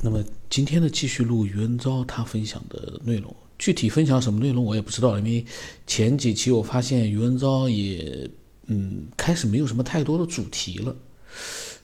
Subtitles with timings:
[0.00, 3.34] 那么今天呢，继续录余文昭他分享的内容。
[3.58, 5.44] 具体分享什么内容我也不知道，因为
[5.86, 8.30] 前几期我发现余文昭也
[8.66, 10.96] 嗯开始没有什么太多的主题了。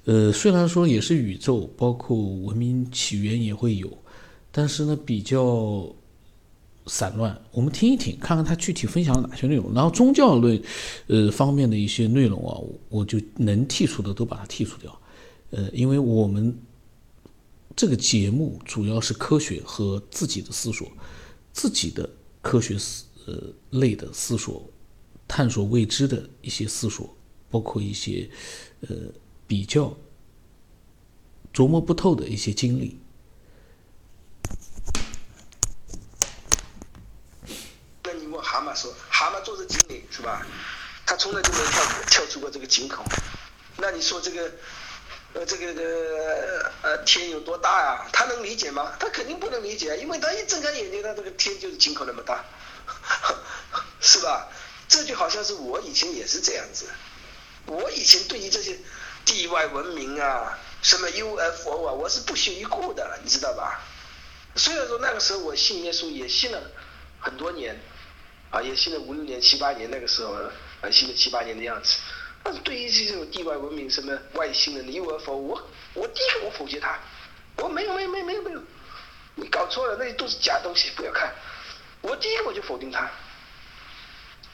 [0.05, 3.91] 呃，虽然说也是宇宙，包括文明起源也会有，
[4.53, 5.93] 但是呢比较
[6.87, 7.37] 散乱。
[7.51, 9.75] 我们听一听，看看他具体分享了哪些内容。
[9.75, 10.63] 然后宗教论
[11.09, 12.55] 呃方面的一些内容啊，
[12.89, 14.97] 我就能剔除的都把它剔除掉。
[15.51, 16.57] 呃，因为我们。
[17.77, 20.91] 这个节目主要是科学和自己的思索，
[21.53, 22.09] 自己的
[22.41, 24.71] 科学思呃类的思索，
[25.27, 27.17] 探索未知的一些思索，
[27.51, 28.31] 包括一些
[28.83, 28.97] 呃
[29.49, 29.97] 比较
[31.53, 32.97] 琢磨不透的一些经历。
[38.05, 40.47] 那你问蛤蟆说，蛤蟆做这经理是吧？
[41.05, 43.05] 他从来就没跳跳出过这个井口。
[43.79, 44.53] 那你说这个？
[45.35, 48.07] 呃，这个这个呃天有多大呀？
[48.13, 48.95] 他能理解吗？
[49.01, 52.45] 他肯定不能理解，因为他一睁开眼睛，他这个天就是井口那么大，
[54.01, 54.49] 是吧？
[54.89, 56.87] 这就好像是我以前也是这样子，
[57.67, 58.79] 我以前对于这些
[59.25, 63.81] 地外文明啊，什么 UFO 啊，我是不屑一顾的，你知道吧？
[64.55, 66.71] 虽然说那个时候我信耶稣也信了
[67.19, 67.81] 很多年，
[68.51, 70.35] 啊，也信了五六年、七八年，那个时候
[70.81, 71.97] 啊，信了七八年的样子。
[72.45, 76.99] 但是对于这种地外文明、什么外星人的 UFO，我我第一个我否决他，
[77.57, 78.63] 我没有没有没有没有没有，
[79.37, 81.35] 你搞错了，那些都是假东西，不要看。
[82.03, 83.11] 我第一个我就否定他，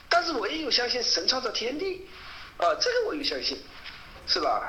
[0.07, 2.07] 但是我也有相信神创造天地，
[2.55, 3.61] 啊，这个我有相信，
[4.25, 4.63] 是吧？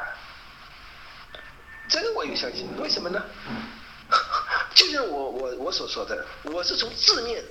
[1.88, 3.24] 这个我有相信，为什么呢？
[4.74, 7.44] 就像我我我所说的，我是从字面。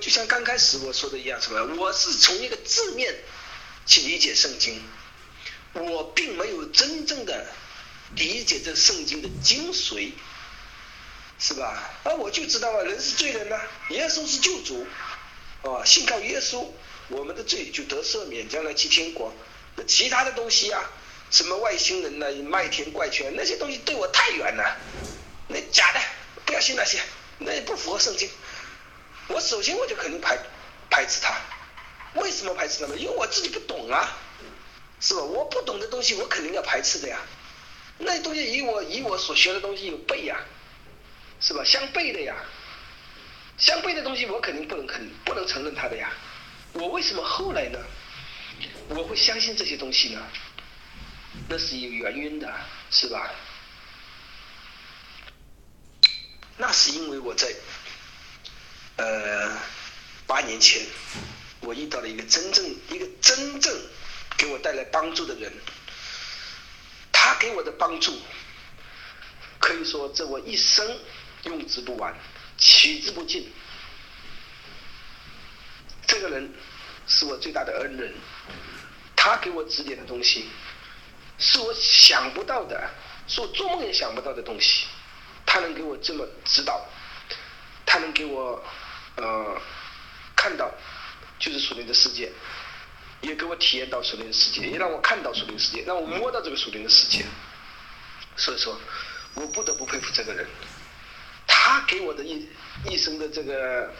[0.00, 1.74] 就像刚开始我说的一样，什么？
[1.76, 3.12] 我是从一个字面。
[3.86, 4.82] 去理解圣经，
[5.74, 7.46] 我并没有真正的
[8.16, 10.10] 理解这圣经的精髓，
[11.38, 11.90] 是吧？
[12.04, 14.86] 啊，我就知道啊，人是罪人呐，耶稣是救主，
[15.62, 16.66] 啊，信靠耶稣，
[17.08, 19.32] 我们的罪就得赦免，将来去天国。
[19.76, 20.82] 那其他的东西呀，
[21.30, 24.76] 什么外星人呐、麦田怪圈那些东西对我太远了，
[25.48, 26.00] 那假的，
[26.44, 27.00] 不要信那些，
[27.38, 28.28] 那也不符合圣经。
[29.28, 30.38] 我首先我就肯定排
[30.90, 31.34] 排斥他。
[32.16, 33.00] 为什么排斥他们？
[33.00, 34.16] 因为我自己不懂啊，
[35.00, 35.22] 是吧？
[35.22, 37.20] 我不懂的东西，我肯定要排斥的呀。
[37.98, 40.38] 那些东西与我与我所学的东西有背呀，
[41.40, 41.62] 是吧？
[41.64, 42.34] 相悖的呀。
[43.58, 46.12] 相悖的东西，我肯定不能肯不能承认它的呀。
[46.74, 47.78] 我为什么后来呢？
[48.88, 50.22] 我会相信这些东西呢？
[51.48, 52.52] 那是有原因的，
[52.90, 53.30] 是吧？
[56.58, 57.54] 那是因为我在
[58.96, 59.56] 呃
[60.26, 60.82] 八年前。
[61.60, 63.74] 我遇到了一个真正一个真正
[64.36, 65.52] 给我带来帮助的人，
[67.10, 68.12] 他给我的帮助
[69.58, 70.98] 可以说这我一生
[71.44, 72.14] 用之不完，
[72.58, 73.50] 取之不尽。
[76.06, 76.52] 这个人
[77.08, 78.14] 是我最大的恩人，
[79.16, 80.48] 他给我指点的东西
[81.38, 82.88] 是我想不到的，
[83.26, 84.86] 是我做梦也想不到的东西。
[85.44, 86.86] 他能给我这么指导，
[87.86, 88.62] 他能给我
[89.16, 89.60] 呃
[90.36, 90.70] 看到。
[91.46, 92.32] 就是属灵的世界，
[93.20, 97.24] 也给我体验到属灵的世界，也让我看到属灵世界，让我摸到这个属灵的世界。
[98.36, 98.76] 所以说，
[99.34, 100.44] 我不得不佩服这个人，
[101.46, 102.48] 他给我的一
[102.90, 103.94] 一生的这个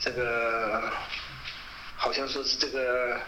[0.00, 0.92] 这个，
[1.96, 3.20] 好像说是这个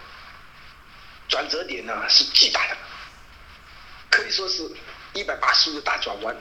[1.28, 2.76] 转折点呢，是巨大的，
[4.10, 4.68] 可以说是
[5.12, 6.36] 一百八十度大转弯。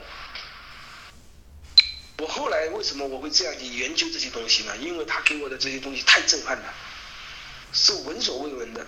[2.20, 4.76] 我后来为什么我会这样去研究这些东西呢？
[4.76, 6.74] 因为他给我的这些东西太震撼了，
[7.72, 8.86] 是闻所未闻的，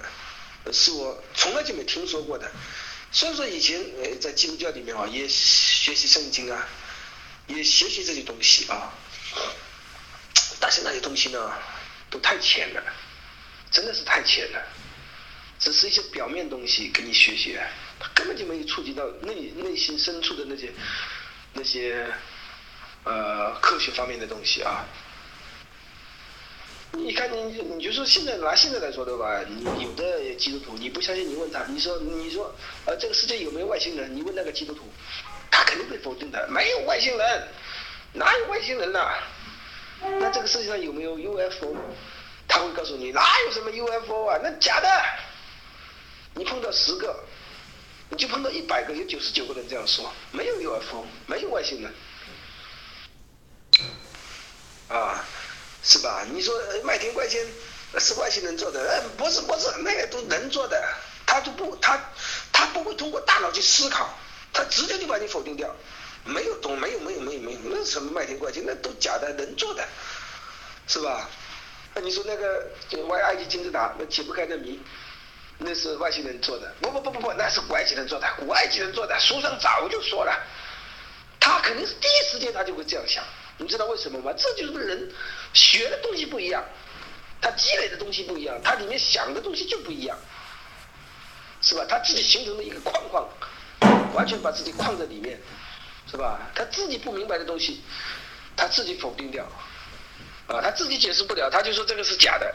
[0.71, 2.53] 是我从来就没听说过的。
[3.11, 6.69] 虽然说以前呃在基督教里面啊也学习圣经啊，
[7.47, 8.93] 也学习这些东西啊，
[10.61, 11.53] 但是那些东西呢
[12.11, 12.83] 都太浅了，
[13.71, 14.63] 真的是太浅了，
[15.59, 17.67] 只是一些表面东西跟你学学，
[17.99, 20.71] 他根本就没有触及到内内心深处的那些
[21.55, 22.13] 那些。
[23.05, 24.85] 呃，科学方面的东西啊，
[26.93, 32.55] 你看你你就说现在拿现在来说对吧，你有的基督徒你不相信，你问他，你说你说
[32.85, 34.15] 呃这个世界有没有外星人？
[34.15, 34.83] 你问那个基督徒，
[35.51, 37.49] 他肯定会否定的，没有外星人，
[38.13, 39.15] 哪有外星人呐？
[40.21, 41.75] 那这个世界上有没有 UFO？
[42.47, 44.39] 他会告诉你哪有什么 UFO 啊？
[44.43, 44.89] 那假的，
[46.35, 47.19] 你碰到十个，
[48.11, 51.93] 你就碰到一百个，有九十九个人这样说，没有 UFO，没有外星人。
[54.93, 55.25] 啊，
[55.83, 56.25] 是吧？
[56.31, 56.55] 你说
[56.85, 57.45] 麦田怪圈
[57.99, 58.81] 是外星人做的？
[58.81, 60.83] 呃，不是，不是，那个都能做的。
[61.27, 61.99] 他就不，他
[62.53, 64.15] 他不会通过大脑去思考，
[64.53, 65.75] 他直接就把你否定掉，
[66.25, 69.83] 没有懂，没有没有没有没有，那什么麦田怪圈，那都假的，人做的，
[70.87, 71.29] 是吧？
[71.95, 72.71] 那你说那个
[73.07, 74.79] 外埃及金字塔，那解不开的谜，
[75.59, 76.75] 那是外星人做的？
[76.83, 80.39] 不不不不不，那是古埃及人做的，古埃及人做的，书上早就说了，
[81.41, 83.25] 他肯定是第一时间他就会这样想，
[83.63, 84.33] 你知道为什么吗？
[84.37, 85.09] 这就是人
[85.55, 86.65] 学的东西不一样，
[87.41, 90.19] 他积累的东西不一样，他里面想的东西就不一样，
[91.63, 91.87] 是吧？
[91.89, 93.29] 他自己形成了一个框框，
[94.15, 95.41] 完全把自己框在里面，
[96.11, 96.41] 是吧？
[96.55, 97.83] 他自己不明白的东西，
[98.57, 99.47] 他自己否定掉。
[100.49, 102.55] 啊，他自己解释不了，他就说这个是假的。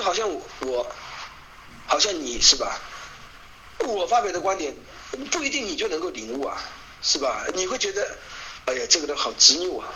[0.00, 0.28] 好像
[0.60, 0.86] 我，
[1.86, 2.80] 好像你是吧？
[3.80, 4.72] 我发表的观点
[5.30, 6.62] 不一定你就能够领悟啊，
[7.02, 7.46] 是吧？
[7.54, 8.16] 你会觉得，
[8.66, 9.88] 哎呀，这个人好执拗啊，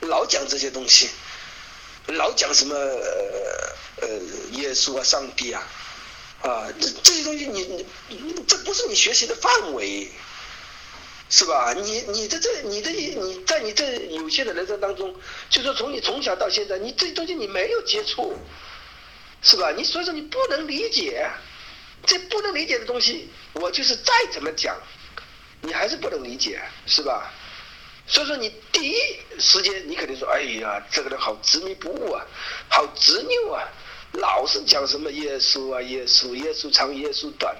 [0.00, 1.08] 老讲这些东西，
[2.06, 4.08] 老讲什么呃呃
[4.52, 5.62] 耶稣啊、上帝啊，
[6.42, 10.10] 啊，这这些东西你你这不是你学习的范围。
[11.30, 11.72] 是吧？
[11.72, 15.12] 你你的这你的你在你这有限的人生当中，
[15.48, 18.36] 就说从你从小到现在，你这东西你没有接触，
[19.42, 19.72] 是吧？
[19.72, 21.28] 你所以说你不能理解，
[22.06, 24.76] 这不能理解的东西，我就是再怎么讲，
[25.60, 27.32] 你还是不能理解，是吧？
[28.06, 28.96] 所以说你第一
[29.38, 32.22] 时间你肯定说，哎呀，这个人好执迷不悟啊，
[32.68, 33.64] 好执拗啊，
[34.12, 37.56] 老是讲什么耶稣啊，耶稣，耶稣长，耶稣短，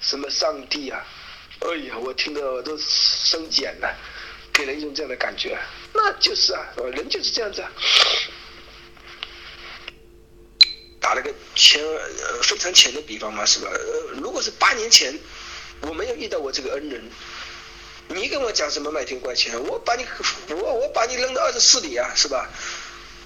[0.00, 1.04] 什么上帝啊。
[1.60, 3.94] 哎呀，我听得都生茧了，
[4.52, 5.58] 给人一种这样的感觉，
[5.92, 6.64] 那就是啊，
[6.94, 7.64] 人就是这样子。
[11.00, 11.82] 打了个浅
[12.42, 13.70] 非常浅的比方嘛，是吧？
[14.22, 15.18] 如果是八年前
[15.80, 17.02] 我没有遇到我这个恩人，
[18.08, 20.04] 你跟我讲什么麦田怪圈，我把你
[20.48, 22.48] 我我把你扔到二十四里啊，是吧？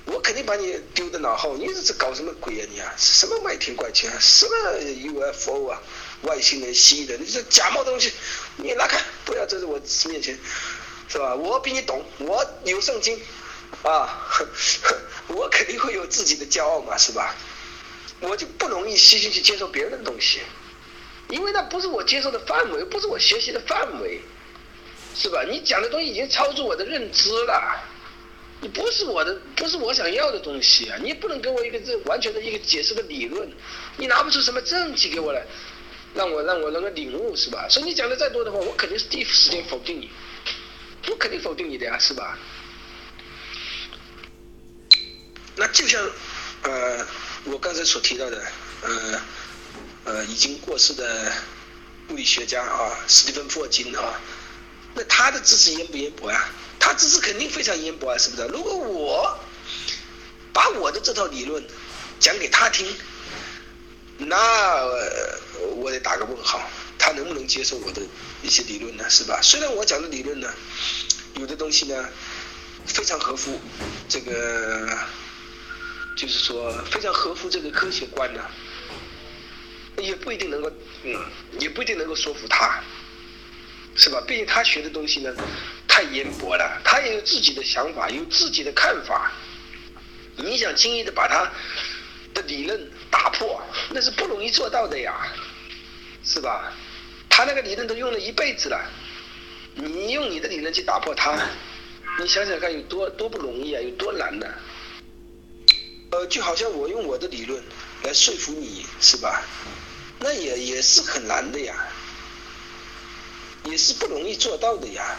[0.07, 2.95] 我肯定把你丢在脑后，你这是搞什么鬼啊你啊？
[2.97, 4.53] 什么麦田怪圈，什么
[5.33, 5.81] UFO 啊？
[6.23, 8.13] 外星人蜥蜴的，你这假冒东西，
[8.57, 10.39] 你拿开，不要在我面前，
[11.09, 11.35] 是吧？
[11.35, 13.19] 我比你懂，我有圣经，
[13.83, 14.29] 啊，
[15.29, 17.35] 我肯定会有自己的骄傲嘛，是吧？
[18.29, 20.41] 我就不容易细心去接受别人的东西，
[21.29, 24.21] 因为那不是我接受的范围，不是我学习的范围，
[25.15, 25.43] 是吧？
[25.43, 27.83] 你讲的东西已经超出我的认知了，
[28.61, 30.99] 你不是我的，不是我想要的东西啊！
[31.03, 33.51] 你不能给我一个这完全的一个解释的理论，
[33.97, 35.45] 你拿不出什么证据给我来。
[36.15, 37.67] 让我让我能够领悟是吧？
[37.69, 40.09] 所以你讲的再多的话，我肯定是第一时间否定你，
[41.09, 42.39] 我肯定否定你的呀，是吧？
[45.57, 46.01] 那就像
[46.65, 47.07] 呃
[47.45, 48.43] 我刚才所提到的
[48.83, 49.23] 呃
[50.05, 51.33] 呃已经过世的
[52.11, 54.21] 物理学家啊，史蒂芬霍金啊，
[54.95, 56.45] 那他的知识渊不渊博呀？
[56.79, 58.47] 他知识肯定非常渊博啊，是不是？
[58.49, 59.39] 如果我
[60.53, 61.65] 把我的这套理论
[62.21, 62.87] 讲给他听。
[64.17, 64.87] 那
[65.75, 66.63] 我得打个问号，
[66.97, 68.01] 他能不能接受我的
[68.43, 69.05] 一些理论呢？
[69.11, 69.41] 是吧？
[69.43, 70.49] 虽然我讲的理论呢，
[71.35, 72.09] 有的东西呢
[72.87, 73.61] 非常合乎
[74.09, 74.89] 这个，
[76.17, 78.41] 就是说非常合乎这个科学观的，
[80.03, 80.71] 也不一定能够，
[81.03, 81.15] 嗯，
[81.59, 82.83] 也不一定能够说服他，
[83.97, 84.23] 是吧？
[84.27, 85.35] 毕竟他学的东西呢
[85.89, 89.33] 太渊博了，他也有自己的想法，有自己的看法，
[90.37, 91.51] 你想轻易的把他
[92.33, 92.91] 的理论。
[93.11, 95.15] 打破那是不容易做到的呀，
[96.25, 96.73] 是吧？
[97.31, 98.91] 他那个理论都用了一辈子了，
[99.77, 101.33] 你用你的理论去打破他，
[102.19, 104.47] 你想想看有多多不容易啊，有多难呢？
[106.15, 107.61] 呃，就好像我用我的理论
[108.05, 109.43] 来说服你，是吧？
[110.21, 111.75] 那也也是很难的呀，
[113.65, 115.17] 也是不容易做到的呀，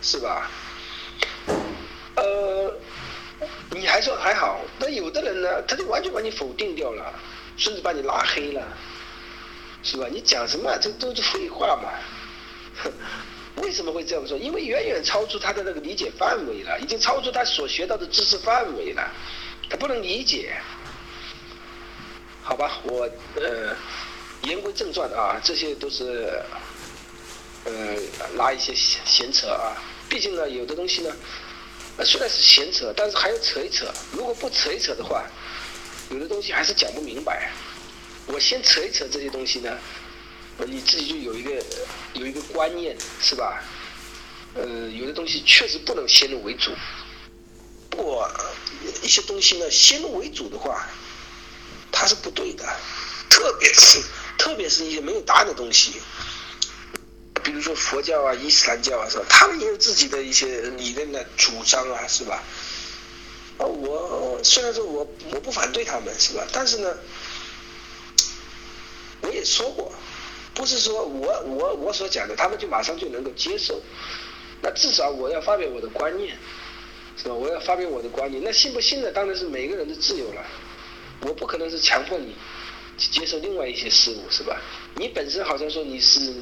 [0.00, 0.48] 是吧？
[2.14, 2.72] 呃。
[3.70, 7.14] 你还说还好，那有的人呢，他就完全把你否定掉了，
[7.56, 8.62] 甚至把你拉黑了，
[9.82, 10.06] 是吧？
[10.10, 10.76] 你讲什么？
[10.78, 11.88] 这都是废话嘛！
[13.56, 14.38] 为什么会这样说？
[14.38, 19.10] 因为远远超出他的那个理解范围了，已经超出他所学到的知识范围了，
[19.68, 20.56] 他不能理解。
[22.42, 23.76] 好吧，我呃
[24.42, 26.42] 言归正传啊，这些都是
[27.64, 27.72] 呃
[28.36, 29.76] 拉一些闲闲扯啊，
[30.08, 31.14] 毕竟呢，有的东西呢。
[32.02, 33.84] 虽然是闲扯，但是还要扯一扯。
[34.12, 35.26] 如果不扯一扯的话，
[36.08, 37.50] 有的东西还是讲不明白。
[38.26, 39.76] 我先扯一扯这些东西呢，
[40.66, 41.62] 你自己就有一个
[42.14, 43.62] 有一个观念，是吧？
[44.54, 46.72] 呃，有的东西确实不能先入为主。
[47.88, 48.30] 不过
[49.02, 50.88] 一些东西呢，先入为主的话，
[51.92, 52.64] 它是不对的。
[53.28, 54.02] 特别是
[54.36, 55.92] 特别是一些没有答案的东西。
[57.42, 59.24] 比如说佛教啊、伊斯兰教啊，是吧？
[59.28, 62.42] 他们也有自己的一些理论的主张啊，是吧？
[63.58, 66.44] 啊，我虽然说我我不反对他们，是吧？
[66.52, 66.94] 但是呢，
[69.22, 69.92] 我也说过，
[70.60, 73.80] 不是说我我我所讲的，他们就马上就能够接受。
[74.60, 76.36] 那至少我要发表我的观念，
[77.16, 77.34] 是吧？
[77.34, 78.44] 我要发表我的观念。
[78.44, 79.10] 那信不信的？
[79.10, 80.44] 当然是每个人的自由了。
[81.22, 82.34] 我不可能是强迫你
[82.98, 84.60] 去接受另外一些事物，是吧？
[84.96, 86.34] 你本身好像说你是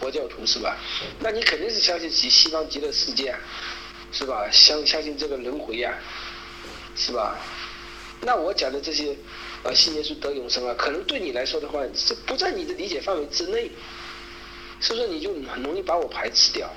[0.00, 0.78] 佛教徒，是吧？
[1.20, 3.36] 那你肯定是相信极西方极乐世界，
[4.12, 4.48] 是吧？
[4.50, 5.92] 相相信这个轮回呀，
[6.96, 7.36] 是吧？
[8.22, 9.14] 那我讲的这些，
[9.64, 13.70] 啊，信耶稣得永生啊，可能对你来说的话，是不在你的理解范围之内，
[14.80, 16.70] 所以说你就很容易把我排斥掉。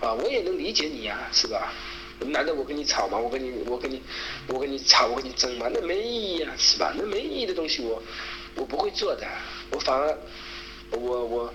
[0.00, 1.72] 啊，我也能理解你呀，是吧？
[2.20, 3.18] 难道我跟你吵吗？
[3.18, 4.02] 我跟你，我跟你，
[4.48, 5.68] 我跟你吵，我跟你争吗？
[5.72, 6.92] 那没意义啊，是吧？
[6.96, 8.02] 那没意义的东西，我
[8.54, 9.26] 我不会做的，
[9.70, 10.18] 我反而
[10.90, 11.54] 我我我，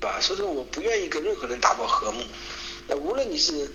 [0.00, 0.18] 吧？
[0.20, 2.22] 所以说我不愿意跟任何人打破和睦。
[2.88, 3.70] 那无论你是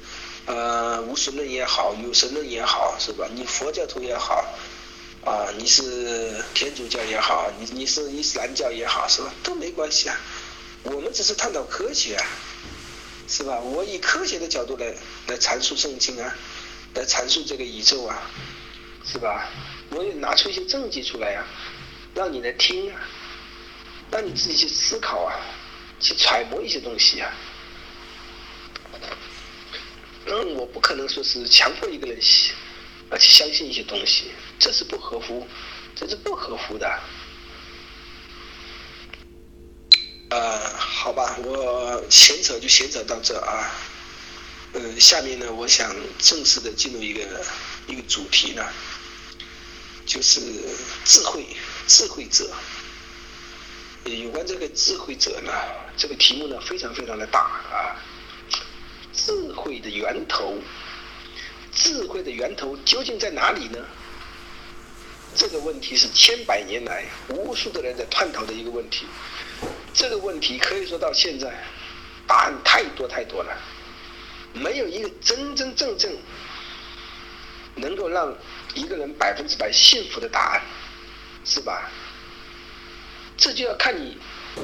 [0.45, 3.29] 呃无神论也好，有神论也好，是吧？
[3.33, 4.43] 你佛教徒也好，
[5.23, 9.33] 啊，你是天主教也好，你你是伊斯兰教也好，是吧？
[9.43, 10.19] 都没关系啊。
[10.83, 12.15] 我们只是探讨科学。
[12.15, 12.25] 啊。
[13.27, 13.61] 是吧？
[13.61, 14.93] 我以科学的角度来
[15.27, 16.35] 来阐述圣经啊，
[16.95, 18.29] 来阐述这个宇宙啊，
[19.05, 19.47] 是吧？
[19.89, 21.47] 我也拿出一些证据出来啊，
[22.13, 22.99] 让你来听啊，
[24.11, 25.31] 让你自己去思考啊，
[26.01, 27.31] 去揣摩一些东西啊。
[30.25, 32.21] 嗯，我不可能说是强迫一个人
[33.11, 35.45] 而去相信一些东西，这是不合乎，
[35.95, 36.99] 这是不合乎的。
[40.29, 43.69] 呃，好吧，我闲扯就闲扯到这啊。
[44.73, 47.45] 嗯，下面呢，我想正式的进入一个
[47.87, 48.65] 一个主题呢，
[50.05, 50.39] 就是
[51.03, 51.45] 智慧
[51.87, 52.49] 智慧者。
[54.05, 55.51] 有关这个智慧者呢，
[55.97, 57.99] 这个题目呢非常非常的大啊。
[59.13, 60.57] 智慧的源头，
[61.83, 63.79] 智慧的源头究竟在哪里呢？
[65.35, 69.07] 这个问题是千百年来无数的人在探讨的一个问题。
[69.91, 71.51] 这个问题可以说到现在，
[72.27, 73.57] 答案太多太多了，
[74.53, 76.15] 没有一个真真正正
[77.75, 78.31] 能够让
[78.75, 80.61] 一个人百分之百幸福的答案，
[81.43, 81.89] 是吧？
[83.37, 84.17] 这就要看你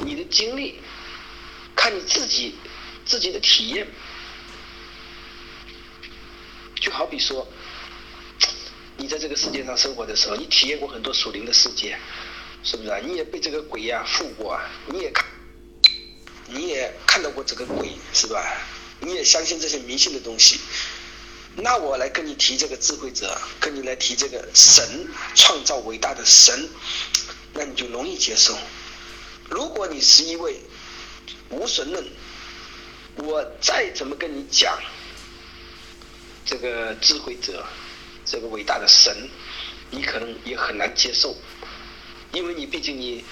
[0.06, 0.80] 你的经历，
[1.76, 2.54] 看你自己
[3.06, 3.88] 自己的体验。
[6.80, 7.48] 就好比说，
[8.98, 11.98] 你在这个世界上生活的时候，你体验过很多属灵的世界。
[12.64, 12.98] 是不是啊？
[13.02, 14.60] 你也被这个鬼呀附过啊？
[14.88, 15.26] 你也看，
[16.48, 18.44] 你也看到过这个鬼是吧？
[19.00, 20.60] 你也相信这些迷信的东西？
[21.56, 26.68] 那我来跟你提这个智慧者，跟你来提这个神创造伟大的神，
[27.54, 28.58] 那你就容易接受。
[29.50, 30.60] 如果你是一位
[31.50, 32.06] 无神论，
[33.16, 34.78] 我再怎么跟你讲
[36.48, 37.64] 这个智慧者，
[38.26, 39.30] 这个伟大的神，
[39.92, 41.36] 你可能也很难接受。
[42.32, 43.24] 因为你毕竟你，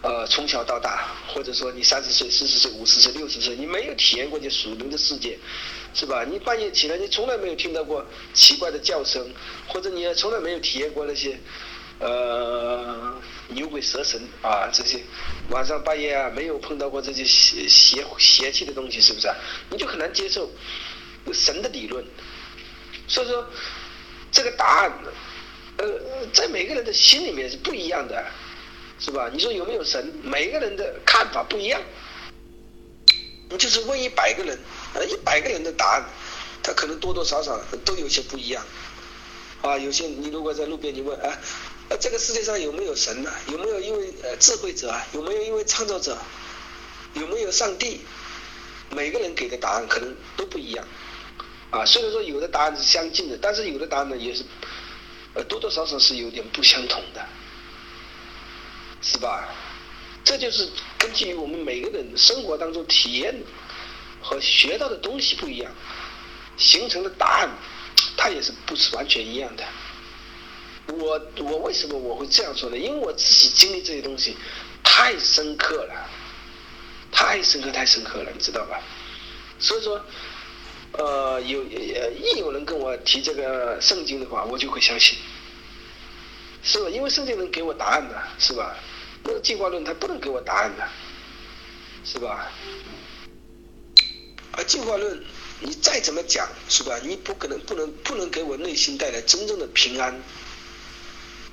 [0.00, 5.36] 呃，从小到大，或者说你三十岁、四十岁、五十岁、六十岁，你没有体验过这属灵的世界，
[5.92, 6.24] 是吧？
[6.24, 9.28] 你半夜起来，你从来没有听到过奇怪的叫声，
[9.66, 11.38] 或者你也从来没有体验过那些，
[11.98, 15.02] 呃，牛鬼蛇神啊这些，
[15.50, 19.28] 晚上半夜啊没有碰到过这些邪邪邪气的东西，是不是？
[19.68, 20.48] 你就很难接受
[21.32, 22.04] 神的理论。
[23.08, 23.46] 所以说，
[24.30, 24.92] 这个答案。
[25.78, 25.88] 呃，
[26.34, 28.22] 在每个人的心里面是不一样的，
[29.00, 29.30] 是吧？
[29.32, 30.12] 你说有没有神？
[30.22, 31.80] 每个人的看法不一样。
[33.48, 34.58] 你就是问一百个人，
[34.94, 36.04] 呃，一百个人的答案，
[36.62, 38.62] 他可能多多少少都有些不一样。
[39.62, 41.38] 啊，有些你如果在路边你问，啊，
[41.98, 43.32] 这个世界上有没有神呢？
[43.50, 45.06] 有没有一位呃智慧者啊？
[45.12, 46.18] 有没有一位创造者？
[47.14, 48.02] 有没有上帝？
[48.90, 50.86] 每个人给的答案可能都不一样。
[51.72, 54.44] 啊，虽然说有的答案是相近的，但是有的答案呢也是。
[55.34, 57.26] 呃，多多少少是有点不相同的，
[59.00, 59.48] 是吧？
[60.22, 63.34] 这就是根据我们每个人生活当中体验
[64.20, 65.72] 和学到的东西不一样，
[66.58, 67.48] 形成的答案，
[68.14, 69.64] 它也是不是完全一样的。
[70.88, 72.76] 我我为什么我会这样说呢？
[72.76, 74.36] 因为我自己经历这些东西
[74.84, 76.10] 太深刻了，
[77.10, 78.78] 太深刻太深刻了，你知道吧？
[79.58, 79.98] 所以说。
[80.92, 85.16] 呃，有呃一有人跟我提这个圣经的话，我就会相信，
[86.62, 86.90] 是吧？
[86.90, 88.76] 因为圣经能给我答案的，是吧？
[89.24, 90.86] 那个进化论它不能给我答案的，
[92.04, 92.50] 是吧？
[94.52, 95.24] 而进化论
[95.60, 96.98] 你再怎么讲，是吧？
[97.02, 100.20] 你不可能不能不能给我内心带来真正的平安，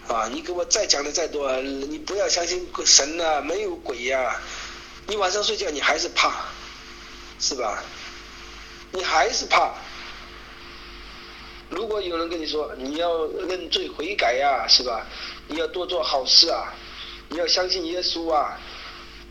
[0.09, 0.27] 啊！
[0.27, 4.35] 你给我再讲的再多，你不要相信神呐，没有鬼呀，
[5.07, 6.45] 你晚上睡觉你还是怕，
[7.39, 7.81] 是吧？
[8.91, 9.73] 你还是怕。
[11.69, 15.05] 如果有人跟你说你要认罪悔改呀，是吧？
[15.47, 16.73] 你要多做好事啊，
[17.29, 18.59] 你要相信耶稣啊。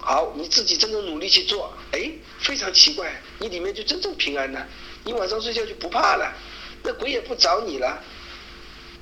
[0.01, 4.67] 好，你自己真正努力去做，哎，非常奇怪，你里面就真正平安了，
[5.03, 6.33] 你晚上睡觉就不怕了，
[6.85, 8.01] 那鬼也不找你了，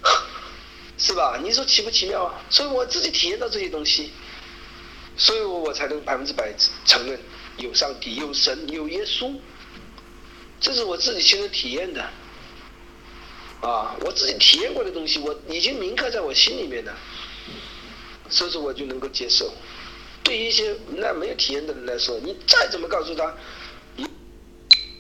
[0.97, 1.39] 是吧？
[1.43, 2.41] 你说奇不奇妙啊？
[2.49, 4.11] 所以我自己体验到这些东西，
[5.19, 6.51] 所以我我才能百分之百
[6.87, 7.21] 承认
[7.59, 9.39] 有上帝、有神、有耶稣，
[10.67, 12.03] 这是我自己亲身体验的，
[13.61, 16.93] 啊，我自己体验过的东西，我已经铭刻在我心里面了，
[18.29, 19.55] 所以说我就能够接受。
[20.25, 23.33] 对于一些那没有体验的人来说，你再怎么告诉他，
[23.95, 24.09] 你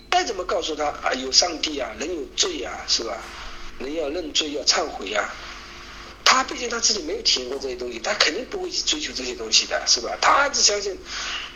[0.08, 3.18] 再怎么告诉他啊，有上帝啊，人有罪啊，是吧？
[3.80, 5.34] 人要认罪，要忏悔啊。
[6.36, 10.14] 他毕竟他自己没有体验过这些东西，他肯定不会去追求这些东西的，是吧？
[10.20, 10.94] 他只相信，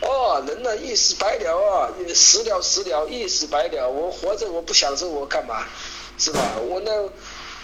[0.00, 3.90] 哦，人呢一死百了啊，死了死了，一死百了。
[3.90, 5.66] 我活着我不享受我干嘛，
[6.16, 6.56] 是吧？
[6.66, 6.90] 我那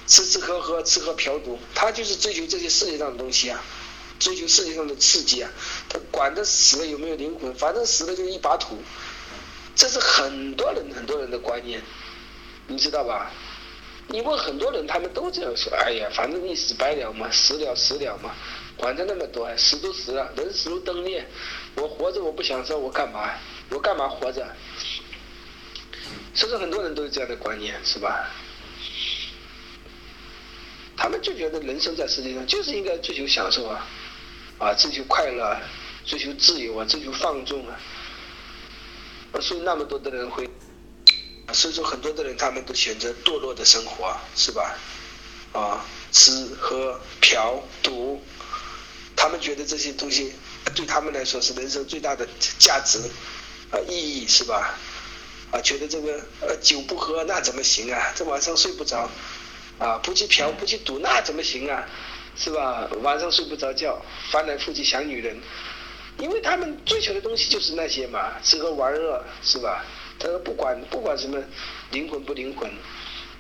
[0.07, 3.65] 吃吃喝喝，吃喝嫖赌，他就是追求这些世界上的东西啊。
[4.19, 5.51] 追求世界上的刺激啊，
[5.89, 8.77] 他管他死了有没有灵魂，反正死了就一把土，
[9.75, 11.81] 这是很多人很多人的观念，
[12.67, 13.31] 你知道吧？
[14.09, 15.73] 你问很多人，他们都这样说。
[15.75, 18.35] 哎呀，反正一死百了嘛，死了死了嘛，
[18.77, 21.27] 管他那么多，死都死了，人死如灯灭，
[21.75, 23.31] 我活着我不享受，我干嘛？
[23.71, 24.47] 我干嘛活着？
[26.35, 28.31] 所以说很多人都是这样的观念，是吧？
[30.97, 33.87] 他们就觉得人生在世界上就是应该追求享受啊。
[34.59, 35.55] 啊，追求快乐，
[36.07, 37.77] 追求自由啊，追求放纵啊，
[39.41, 40.49] 所以那么多的人会，
[41.53, 44.77] 所以说很多的人他们都选择堕落的生活，是吧？
[45.53, 48.23] 啊，吃喝嫖赌，
[49.15, 50.33] 他们觉得这些东西
[50.75, 52.99] 对他们来说是人生最大的价值
[53.71, 54.75] 啊意义，是吧？
[55.53, 58.13] 啊，觉得这个呃酒不喝那怎么行啊？
[58.15, 59.09] 这晚上睡不着，
[59.79, 61.87] 啊，不去嫖不去赌那怎么行啊？
[62.37, 62.87] 是吧？
[63.01, 63.99] 晚上睡不着觉，
[64.31, 65.41] 翻来覆去想女人，
[66.19, 69.87] 因为他们追求的东西就是那些嘛，吃喝玩乐，是吧？
[70.19, 71.43] 他说不管不管什么
[71.91, 72.71] 灵魂不灵魂，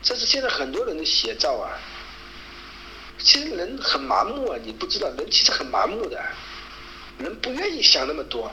[0.02, 1.78] 这是现在很多人的写照啊。
[3.18, 6.22] 其实人很麻木啊，你不知道，人其实很麻木的，
[7.18, 8.52] 人不愿意想那么多，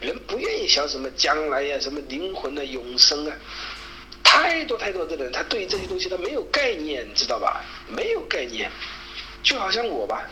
[0.00, 3.36] 人不愿意想什么将来呀，什么灵魂啊，永生啊，
[4.24, 7.62] 太多太多的人，他对于这些东西他没有概念，知道吧？
[7.88, 8.70] 没有概念。
[9.42, 10.28] 就好像我吧，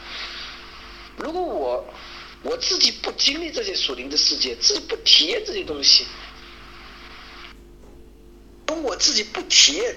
[1.19, 1.87] 如果我
[2.43, 6.07] 我自己不经历这些属灵的世界，自己不体验这些东西，
[8.67, 9.97] 如果我自己不体验，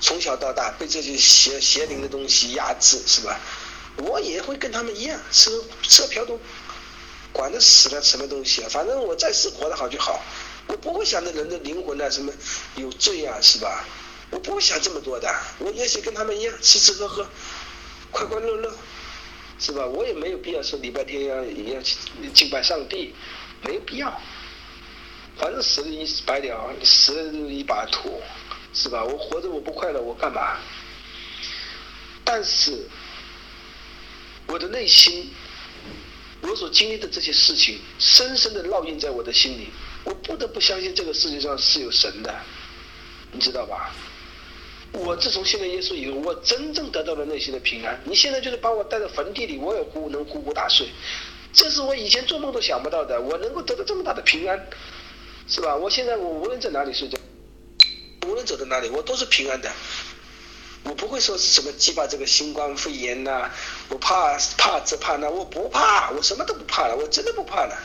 [0.00, 3.38] 从小到大被这些邪邪灵的东西压制，是吧？
[3.96, 5.50] 我也会跟他们一样吃
[5.82, 6.38] 吃嫖赌，
[7.32, 10.22] 管他死了什么东西啊，反正我在世活得好就好，
[10.68, 12.32] 我不会想着人的灵魂啊什么
[12.76, 13.84] 有罪啊，是吧？
[14.30, 17.26] 我不会想这么多的，我也许跟他们一样吃吃喝喝。
[18.10, 18.72] 快快乐乐，
[19.58, 19.84] 是吧？
[19.84, 21.44] 我也没有必要说礼拜天要
[21.74, 21.96] 要去
[22.32, 23.14] 敬拜上帝，
[23.62, 24.20] 没有必要。
[25.38, 28.20] 反正死了一死百了，死了就是一把土，
[28.74, 29.04] 是吧？
[29.04, 30.58] 我活着我不快乐，我干嘛？
[32.24, 32.86] 但是
[34.46, 35.30] 我的内心，
[36.42, 39.68] 我所经历的这些事情，深深的烙印在我的心里。
[40.04, 42.34] 我不得不相信这个世界上是有神的，
[43.32, 43.94] 你知道吧？
[44.92, 48.00] 我自从信了耶稣以后，我真正得到了内心的平安。
[48.04, 50.88] 你现在就是把我带到坟地里，我也呼能呼呼大睡，
[51.52, 53.20] 这是我以前做梦都想不到的。
[53.20, 54.66] 我能够得到这么大的平安，
[55.48, 55.74] 是吧？
[55.74, 57.18] 我现在我无论在哪里睡觉，
[58.26, 59.70] 无论走到哪里，我都是平安的。
[60.84, 63.50] 我不会说是什么惧怕这个新冠肺炎呐，
[63.88, 67.76] 我怕怕这怕那，我不怕，我什么都不怕了，我真的不怕了。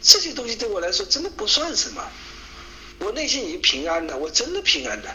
[0.00, 2.02] 这些东西对我来说真的不算什么，
[3.00, 5.08] 我内心已经平安了，我真的平安的。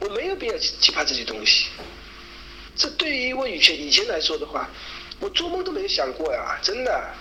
[0.00, 1.66] 我没有必要去去怕这些东西，
[2.76, 4.68] 这对于我以前以前来说的话，
[5.20, 7.14] 我做梦都没有想过呀，真的。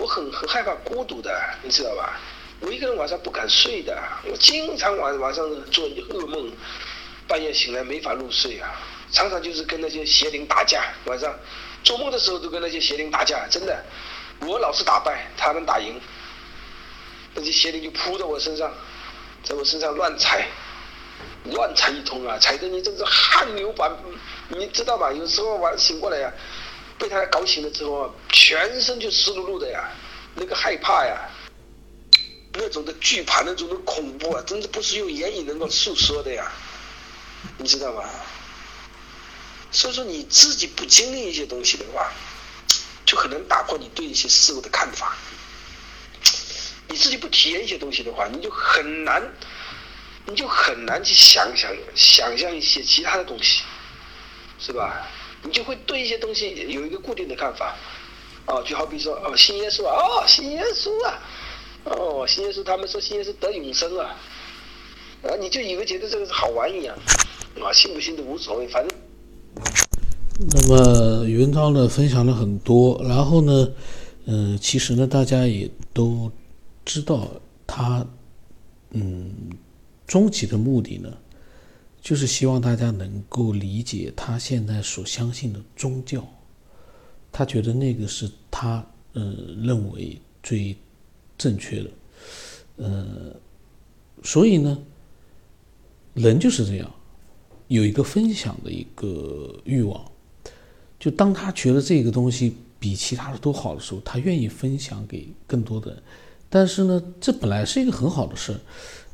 [0.00, 1.30] 我很很害怕孤独的，
[1.62, 2.18] 你知道吧？
[2.60, 6.50] 我一个人晚上不敢睡的，我经常晚晚上做噩梦，
[7.28, 8.80] 半夜醒来没法入睡啊，
[9.12, 11.30] 常常就是跟那些邪灵打架，晚上
[11.84, 13.84] 做梦的时候都跟那些邪灵打架，真的，
[14.40, 16.00] 我老是打败，他们打赢，
[17.34, 18.72] 那些邪灵就扑在我身上，
[19.42, 20.46] 在我身上乱踩。
[21.52, 23.90] 乱踩一通啊，踩得你真是汗流满，
[24.48, 25.10] 你知道吧？
[25.12, 26.32] 有时候晚上醒过来呀，
[27.00, 29.90] 被他搞醒了之后，全身就湿漉漉的呀，
[30.36, 31.28] 那个害怕呀，
[32.52, 36.52] 那种的惧怕，那种的恐怖啊，真的不是用言语能够诉说的呀，
[37.56, 38.08] 你知道吧？
[39.72, 42.12] 所以说你自己不经历一些东西的话，
[43.06, 45.16] 就很难打破你对一些事物的看法。
[46.88, 49.22] 你自己不体验一些东西的话，你就很难。
[50.26, 53.62] 你就很难去想想想象一些其他的东西，
[54.60, 55.08] 是吧？
[55.42, 57.74] 你就会对一些东西有一个固定的看法，
[58.44, 61.18] 啊，就好比说哦，信耶稣啊，哦，信耶稣啊，
[61.84, 64.16] 哦，信耶稣，他们说信耶稣得永生啊，
[65.22, 66.94] 啊，你就以为觉得这个是好玩一样，
[67.62, 68.98] 啊，信不信都无所谓，反正。
[70.52, 73.68] 那么余文昭呢，分享了很多，然后呢，
[74.26, 76.30] 嗯，其实呢，大家也都
[76.84, 77.28] 知道
[77.66, 78.06] 他，
[78.90, 79.50] 嗯，
[80.06, 81.10] 终极的目的呢。
[82.00, 86.26] 就是希望大家能够理解他现在所相信的宗教，
[87.30, 90.74] 他觉得那个是他呃认为最
[91.36, 91.90] 正确的，
[92.76, 93.36] 呃，
[94.22, 94.78] 所以呢，
[96.14, 96.90] 人就是这样，
[97.68, 100.02] 有一个分享的一个欲望，
[100.98, 106.02] 就当他觉得这个东西比其他的都好的时候，他愿意分享给更多的人，
[106.48, 108.60] 但是呢，这本来是一个很好的事儿，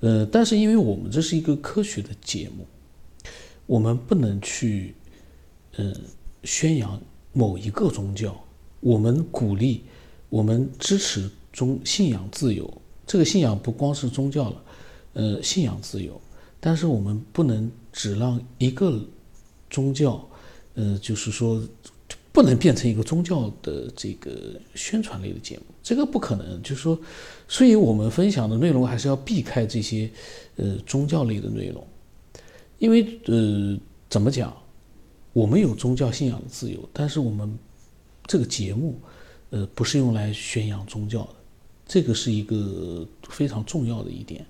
[0.01, 2.65] 呃，但是因为我们这是一个科学的节目。
[3.67, 4.95] 我们不能去，
[5.77, 5.95] 嗯，
[6.45, 7.01] 宣扬
[7.33, 8.35] 某一个宗教。
[8.81, 9.83] 我们鼓励，
[10.29, 12.73] 我们支持宗信仰自由。
[13.07, 14.63] 这个信仰不光是宗教了，
[15.15, 16.21] 呃，信仰自由。
[16.61, 19.01] 但是我们不能只让一个
[19.69, 20.29] 宗教，
[20.75, 21.61] 呃，就是说，
[22.33, 25.65] 不能变成一个宗教的这个宣传类的节目。
[25.83, 26.63] 这个不可能。
[26.63, 26.99] 就是说，
[27.49, 30.11] 所以我们分享的内容还是要避开这些，
[30.57, 31.85] 呃，宗教类的内容。
[32.79, 34.55] 因为呃，怎么讲？
[35.33, 37.59] 我们有宗教信仰的自由，但是我们
[38.27, 38.99] 这个节目，
[39.51, 41.35] 呃，不是用来宣扬宗教的，
[41.87, 44.47] 这个是一个非常重要的一点。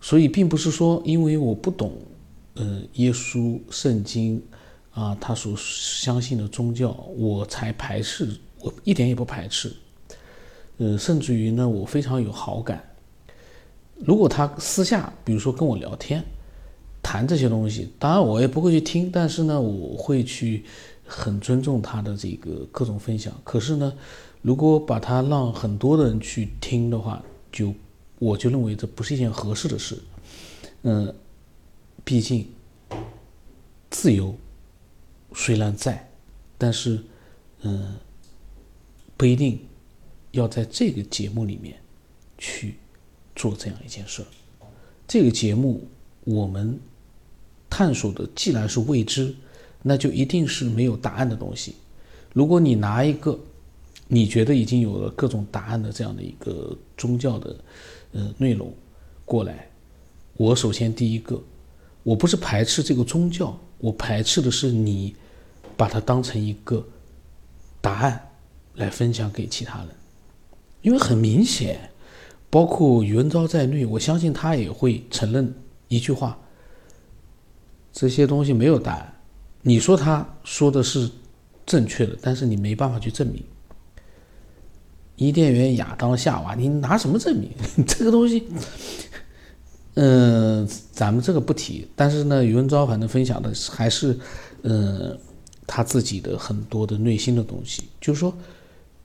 [0.00, 1.92] 所以，并不是说因为我不懂，
[2.54, 4.40] 呃，耶稣、圣经
[4.92, 9.72] 啊，他所相信的宗教，我才排斥，我一点也不排斥。
[10.78, 12.82] 呃，甚至于呢，我非常有好感。
[13.96, 16.24] 如果他私下，比如说跟我聊天。
[17.02, 20.62] 谈这些东西，当然我也不会去听，但是呢，我会去
[21.06, 23.32] 很尊重他的这个各种分享。
[23.42, 23.92] 可是呢，
[24.42, 27.74] 如果把他让很多的人去听的话，就
[28.18, 29.98] 我就认为这不是一件合适的事。
[30.82, 31.12] 嗯，
[32.04, 32.46] 毕竟
[33.88, 34.34] 自由
[35.32, 36.06] 虽然在，
[36.58, 37.02] 但是
[37.62, 37.96] 嗯，
[39.16, 39.58] 不一定
[40.32, 41.76] 要在这个节目里面
[42.36, 42.74] 去
[43.34, 44.22] 做这样一件事。
[45.08, 45.88] 这个节目
[46.24, 46.78] 我们。
[47.80, 49.34] 探索的既然是未知，
[49.80, 51.76] 那就一定是没有答案的东西。
[52.34, 53.40] 如果你拿一个
[54.06, 57.56] 你觉得已经有了各种答案的这样的一个宗教的
[58.12, 58.70] 呃内容
[59.24, 59.66] 过来，
[60.36, 61.42] 我首先第一个，
[62.02, 65.16] 我不是排斥这个宗教，我排斥的是你
[65.74, 66.86] 把它当成一个
[67.80, 68.28] 答案
[68.74, 69.88] 来分享给其他人，
[70.82, 71.90] 因为很明显，
[72.50, 75.54] 包括余文昭在内，我相信他也会承认
[75.88, 76.38] 一句话。
[77.92, 79.14] 这些东西没有答案，
[79.62, 81.10] 你说他说的是
[81.66, 83.42] 正确的，但是你没办法去证明。
[85.16, 87.50] 伊甸园亚当夏娃，你拿什么证明
[87.86, 88.44] 这个东西？
[89.94, 91.86] 嗯，咱们这个不提。
[91.94, 94.18] 但是呢，余文昭反正分享的还是，
[94.62, 95.18] 嗯，
[95.66, 97.82] 他自己的很多的内心的东西。
[98.00, 98.32] 就是说，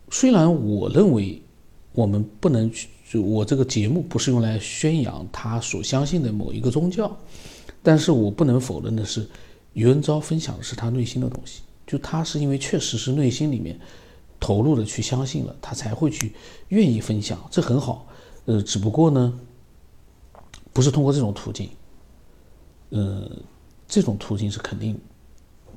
[0.10, 1.42] 虽然我认为
[1.92, 7.18] 我们不能去，就我这个节目不是用来宣扬他所相信的某一个宗教。
[7.86, 9.30] 但是我不能否认的是，
[9.74, 13.80] 余文昭分享的是他内心的东西，就他是因为确实是内心里面
[14.40, 16.34] 投入的去相信了，他才会去
[16.70, 18.08] 愿意分享，这很好。
[18.46, 19.40] 呃，只不过呢，
[20.74, 21.70] 不是通过这种途径，
[22.90, 23.30] 呃，
[23.88, 25.00] 这种途径是肯定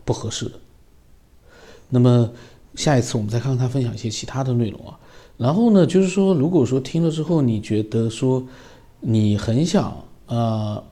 [0.07, 0.53] 不合适的。
[1.91, 2.31] 那么
[2.75, 4.99] 下一次我们再看看他分享一些其他的内容啊。
[5.37, 8.49] 然后呢，就是说，如果说听了之后你觉得说
[9.01, 10.83] 你很想啊。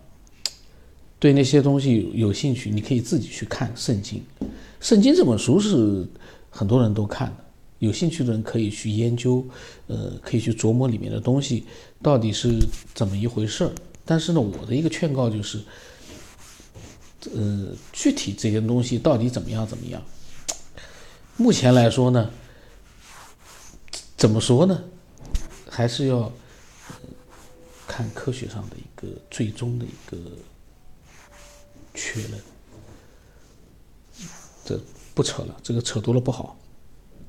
[1.18, 4.22] 对那些东西有兴趣，你可以自己去看《圣经》。
[4.80, 6.06] 《圣经》这本书是
[6.50, 7.44] 很多人都看的，
[7.78, 9.42] 有兴趣的人可以去研究，
[9.86, 11.64] 呃，可以去琢磨里面的东西
[12.02, 12.58] 到底是
[12.94, 13.72] 怎么一回事儿。
[14.04, 15.58] 但是呢，我的一个劝告就是，
[17.34, 20.02] 呃，具体这些东西到底怎么样怎么样，
[21.38, 22.30] 目前来说呢，
[24.18, 24.84] 怎么说呢，
[25.66, 26.30] 还是要
[27.88, 30.18] 看科学上的一个最终的一个。
[31.96, 32.40] 确认，
[34.64, 34.80] 这
[35.14, 36.56] 不扯了，这个扯多了不好。